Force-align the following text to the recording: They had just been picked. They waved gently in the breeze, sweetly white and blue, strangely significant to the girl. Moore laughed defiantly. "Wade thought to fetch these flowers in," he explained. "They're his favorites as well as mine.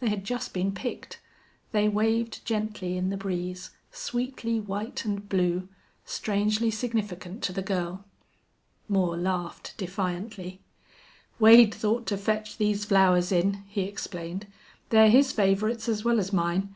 They 0.00 0.08
had 0.08 0.24
just 0.24 0.54
been 0.54 0.72
picked. 0.72 1.20
They 1.72 1.90
waved 1.90 2.42
gently 2.46 2.96
in 2.96 3.10
the 3.10 3.18
breeze, 3.18 3.72
sweetly 3.90 4.58
white 4.58 5.04
and 5.04 5.28
blue, 5.28 5.68
strangely 6.06 6.70
significant 6.70 7.42
to 7.42 7.52
the 7.52 7.60
girl. 7.60 8.02
Moore 8.88 9.18
laughed 9.18 9.74
defiantly. 9.76 10.62
"Wade 11.38 11.74
thought 11.74 12.06
to 12.06 12.16
fetch 12.16 12.56
these 12.56 12.86
flowers 12.86 13.30
in," 13.30 13.62
he 13.68 13.82
explained. 13.82 14.46
"They're 14.88 15.10
his 15.10 15.32
favorites 15.32 15.86
as 15.86 16.02
well 16.02 16.18
as 16.18 16.32
mine. 16.32 16.74